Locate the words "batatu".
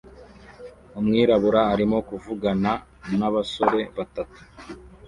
3.97-4.39